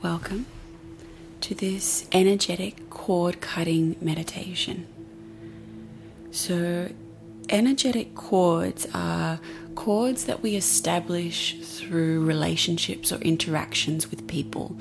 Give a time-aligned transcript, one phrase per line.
[0.00, 0.46] Welcome
[1.40, 4.86] to this energetic cord cutting meditation.
[6.30, 6.92] So,
[7.48, 9.40] energetic cords are
[9.74, 14.76] cords that we establish through relationships or interactions with people.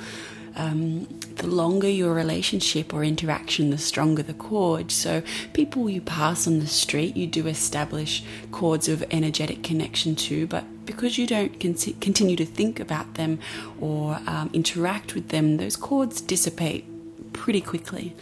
[0.55, 4.91] Um, the longer your relationship or interaction, the stronger the cord.
[4.91, 5.21] So,
[5.53, 10.63] people you pass on the street, you do establish cords of energetic connection to, but
[10.85, 13.39] because you don't con- continue to think about them
[13.79, 16.85] or um, interact with them, those cords dissipate
[17.33, 18.15] pretty quickly.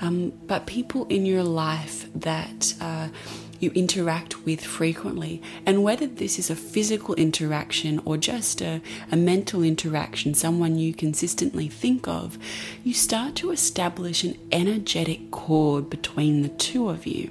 [0.00, 3.08] Um, but people in your life that uh,
[3.58, 9.16] you interact with frequently, and whether this is a physical interaction or just a, a
[9.16, 12.38] mental interaction, someone you consistently think of,
[12.84, 17.30] you start to establish an energetic cord between the two of you.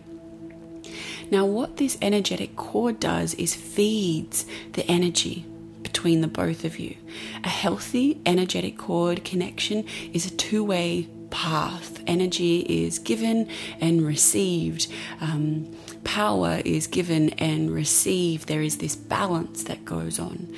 [1.29, 5.45] Now, what this energetic cord does is feeds the energy
[5.83, 6.95] between the both of you.
[7.43, 12.01] A healthy energetic cord connection is a two way path.
[12.07, 13.47] Energy is given
[13.79, 14.87] and received.
[15.21, 18.47] Um, power is given and received.
[18.47, 20.53] There is this balance that goes on.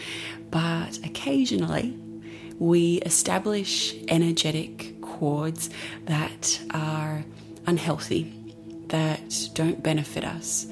[0.51, 1.97] But occasionally,
[2.57, 5.69] we establish energetic cords
[6.05, 7.23] that are
[7.65, 8.33] unhealthy,
[8.87, 10.67] that don't benefit us.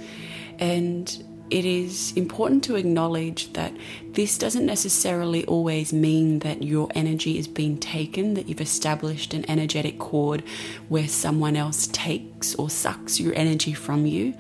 [0.59, 3.73] And it is important to acknowledge that
[4.11, 9.49] this doesn't necessarily always mean that your energy is being taken, that you've established an
[9.49, 10.43] energetic cord
[10.89, 14.33] where someone else takes or sucks your energy from you.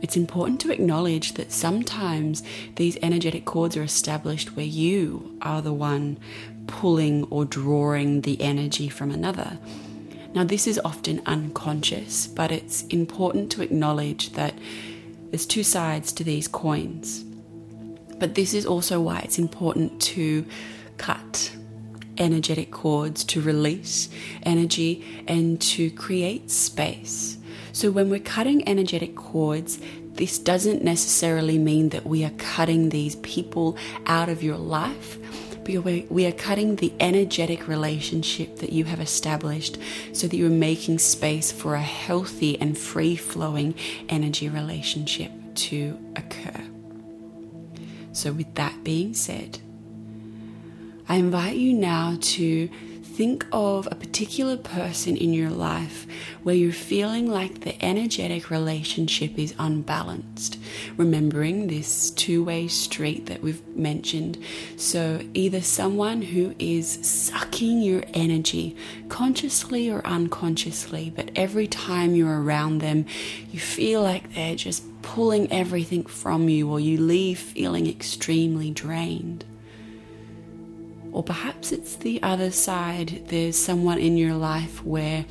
[0.00, 2.44] It's important to acknowledge that sometimes
[2.76, 6.18] these energetic cords are established where you are the one
[6.68, 9.58] pulling or drawing the energy from another.
[10.34, 14.54] Now, this is often unconscious, but it's important to acknowledge that
[15.30, 17.24] there's two sides to these coins.
[18.18, 20.44] But this is also why it's important to
[20.96, 21.52] cut
[22.18, 24.08] energetic cords to release
[24.42, 27.38] energy and to create space.
[27.72, 29.78] So, when we're cutting energetic cords,
[30.14, 35.17] this doesn't necessarily mean that we are cutting these people out of your life
[35.76, 39.76] we are cutting the energetic relationship that you have established
[40.12, 43.74] so that you're making space for a healthy and free flowing
[44.08, 46.64] energy relationship to occur.
[48.12, 49.58] So, with that being said,
[51.08, 52.68] I invite you now to
[53.18, 56.06] think of a particular person in your life
[56.44, 60.56] where you're feeling like the energetic relationship is unbalanced,
[60.96, 64.38] remembering this two way street that we've mentioned.
[64.76, 68.76] So, either someone who is sucking your energy
[69.08, 73.04] consciously or unconsciously, but every time you're around them,
[73.50, 79.44] you feel like they're just pulling everything from you, or you leave feeling extremely drained.
[81.12, 83.24] Or perhaps it's the other side.
[83.28, 85.24] There's someone in your life where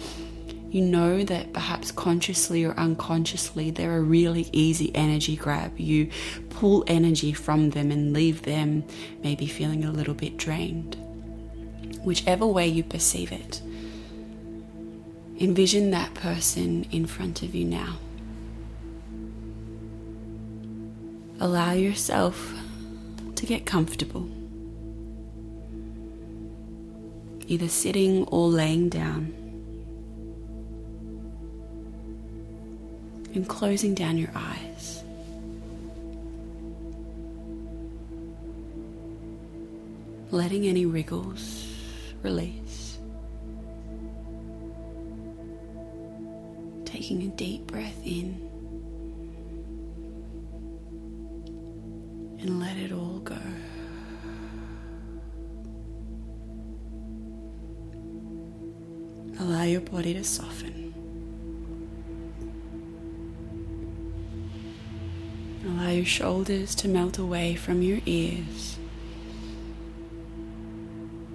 [0.70, 5.80] you know that perhaps consciously or unconsciously they're a really easy energy grab.
[5.80, 6.10] You
[6.50, 8.84] pull energy from them and leave them
[9.24, 10.96] maybe feeling a little bit drained.
[12.04, 13.62] Whichever way you perceive it,
[15.40, 17.98] envision that person in front of you now.
[21.40, 22.54] Allow yourself
[23.36, 24.28] to get comfortable.
[27.48, 29.34] Either sitting or laying down.
[33.34, 35.04] And closing down your eyes.
[40.32, 41.74] Letting any wriggles
[42.22, 42.98] release.
[46.84, 48.44] Taking a deep breath in.
[52.40, 53.38] And let it all go.
[59.78, 60.92] Your body to soften.
[65.64, 68.80] Allow your shoulders to melt away from your ears.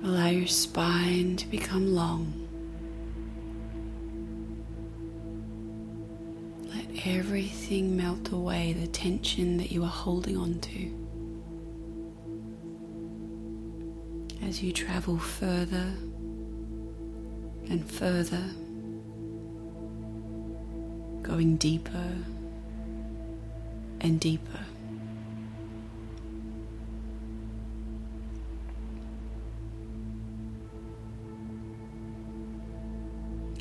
[0.02, 2.32] Allow your spine to become long.
[6.64, 10.90] Let everything melt away, the tension that you are holding on to.
[14.44, 15.94] As you travel further
[17.72, 18.44] and further,
[21.22, 22.12] going deeper
[24.02, 24.60] and deeper.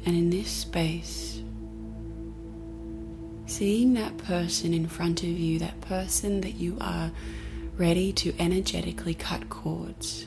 [0.05, 1.41] And in this space,
[3.45, 7.11] seeing that person in front of you, that person that you are
[7.77, 10.25] ready to energetically cut cords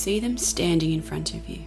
[0.00, 1.60] See them standing in front of you.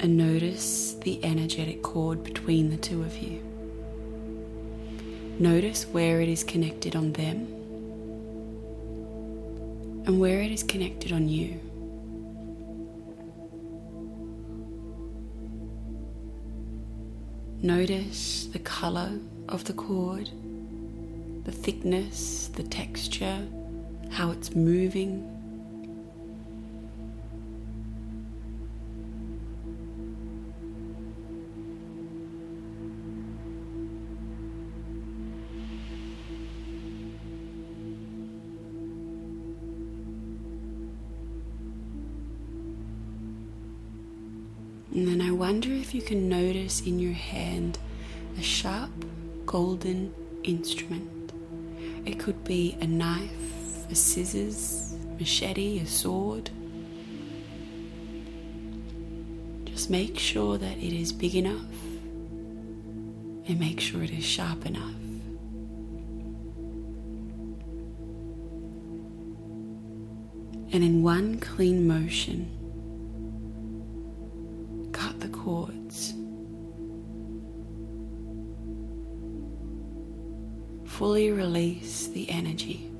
[0.00, 3.40] And notice the energetic cord between the two of you.
[5.38, 7.46] Notice where it is connected on them
[10.06, 11.60] and where it is connected on you.
[17.62, 19.12] Notice the color
[19.48, 20.28] of the cord,
[21.44, 23.46] the thickness, the texture,
[24.10, 25.36] how it's moving.
[44.92, 47.78] And then I wonder if you can notice in your hand
[48.36, 48.90] a sharp
[49.46, 51.19] golden instrument.
[52.06, 56.50] It could be a knife, a scissors, machete, a sword.
[59.64, 61.72] Just make sure that it is big enough
[63.46, 64.94] and make sure it is sharp enough.
[70.72, 72.48] And in one clean motion,
[74.92, 76.14] cut the cords.
[80.84, 81.89] Fully release
[82.40, 82.90] energy.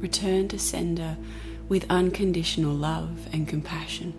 [0.00, 1.16] Return to sender
[1.68, 4.12] with unconditional love and compassion.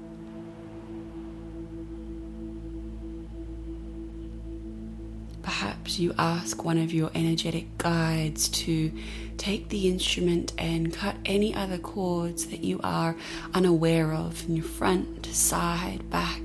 [5.41, 8.93] Perhaps you ask one of your energetic guides to
[9.37, 13.17] take the instrument and cut any other cords that you are
[13.53, 16.41] unaware of in your front, side, back,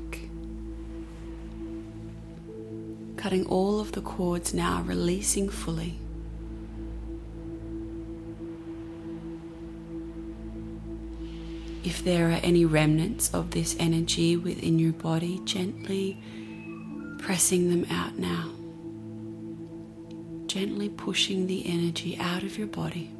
[3.16, 5.98] cutting all of the cords now, releasing fully.
[11.84, 16.18] If there are any remnants of this energy within your body, gently
[17.18, 18.50] pressing them out now.
[20.46, 23.13] Gently pushing the energy out of your body.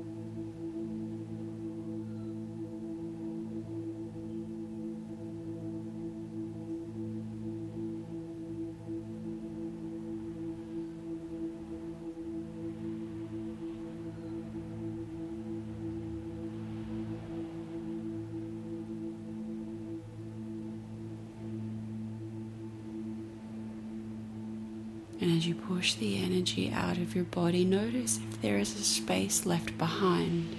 [25.25, 28.85] And as you push the energy out of your body, notice if there is a
[28.85, 30.55] space left behind.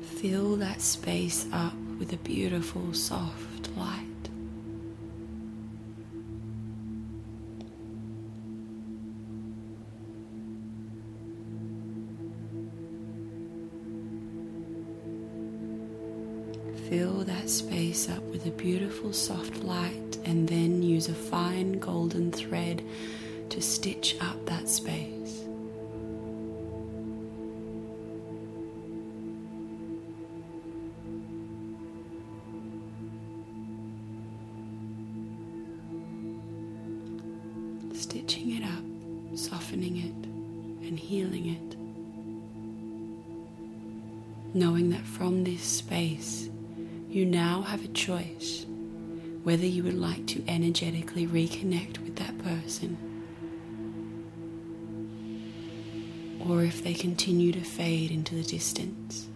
[0.00, 3.51] Fill that space up with a beautiful, soft
[16.92, 22.30] Fill that space up with a beautiful soft light and then use a fine golden
[22.30, 22.84] thread
[23.48, 25.46] to stitch up that space.
[37.94, 40.26] Stitching it up, softening it,
[40.86, 41.76] and healing it.
[44.54, 46.50] Knowing that from this space,
[47.12, 48.64] you now have a choice
[49.42, 52.96] whether you would like to energetically reconnect with that person
[56.48, 59.28] or if they continue to fade into the distance.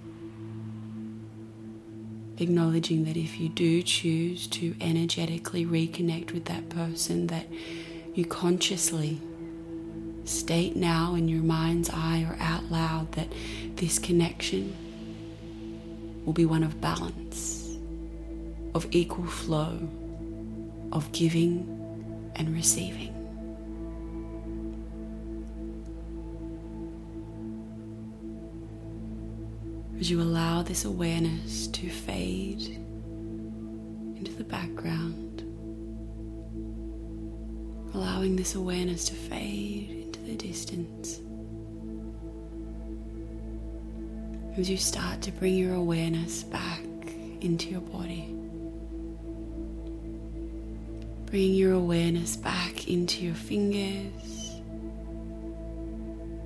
[2.38, 7.46] Acknowledging that if you do choose to energetically reconnect with that person, that
[8.14, 9.20] you consciously
[10.24, 13.28] state now in your mind's eye or out loud that
[13.76, 14.74] this connection
[16.24, 17.65] will be one of balance
[18.76, 19.88] of equal flow
[20.92, 21.66] of giving
[22.36, 23.10] and receiving.
[29.98, 32.78] As you allow this awareness to fade
[34.14, 35.40] into the background,
[37.94, 41.20] allowing this awareness to fade into the distance.
[44.58, 46.82] As you start to bring your awareness back
[47.40, 48.34] into your body.
[51.26, 54.60] Bring your awareness back into your fingers,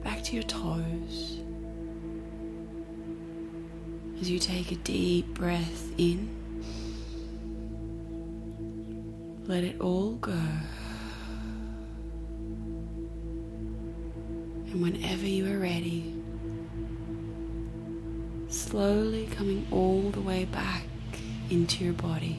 [0.02, 1.40] back to your toes.
[4.20, 6.30] As you take a deep breath in,
[9.46, 10.32] let it all go.
[14.70, 16.14] And whenever you are ready,
[18.48, 20.84] slowly coming all the way back
[21.50, 22.38] into your body.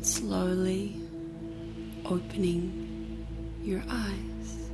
[0.00, 0.96] And slowly
[2.06, 3.26] opening
[3.62, 4.70] your eyes.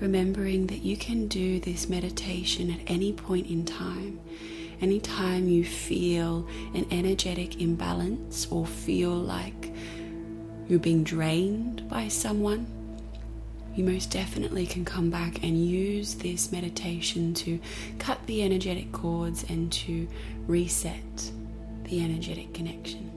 [0.00, 4.18] Remembering that you can do this meditation at any point in time.
[4.80, 9.72] Anytime you feel an energetic imbalance or feel like
[10.66, 12.66] you're being drained by someone,
[13.76, 17.60] you most definitely can come back and use this meditation to
[17.98, 20.08] cut the energetic cords and to
[20.46, 21.30] reset
[21.84, 23.15] the energetic connection.